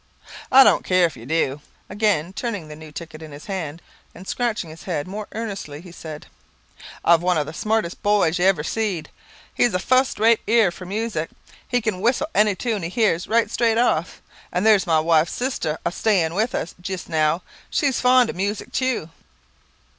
"I 0.51 0.63
don't 0.63 0.83
care 0.83 1.05
if 1.05 1.15
you 1.15 1.27
dew," 1.27 1.61
again 1.87 2.33
turning 2.33 2.67
the 2.69 2.75
new 2.75 2.91
ticket 2.91 3.21
in 3.21 3.31
his 3.31 3.45
hand; 3.45 3.83
and, 4.15 4.27
scratching 4.27 4.71
his 4.71 4.81
head 4.85 5.07
more 5.07 5.27
earnestly, 5.33 5.79
he 5.79 5.91
said, 5.91 6.25
"I've 7.05 7.21
one 7.21 7.37
of 7.37 7.45
the 7.45 7.53
smartest 7.53 8.01
boys 8.01 8.39
you 8.39 8.45
ever 8.45 8.63
seed; 8.63 9.11
he's 9.53 9.75
a 9.75 9.77
fust 9.77 10.17
rate 10.17 10.39
ear 10.47 10.71
for 10.71 10.87
music; 10.87 11.29
he 11.67 11.81
can 11.81 12.01
whistle 12.01 12.29
any 12.33 12.55
tune 12.55 12.81
he 12.81 12.89
hears 12.89 13.27
right 13.27 13.51
straight 13.51 13.77
off. 13.77 14.23
Then 14.51 14.63
there's 14.63 14.87
my 14.87 14.99
wife's 14.99 15.33
sister 15.33 15.77
a 15.85 15.91
staying 15.91 16.33
with 16.33 16.55
us 16.55 16.73
jist 16.81 17.07
now; 17.07 17.43
she's 17.69 18.01
very 18.01 18.11
fond 18.11 18.31
of 18.31 18.35
music 18.35 18.71
tew." 18.71 19.11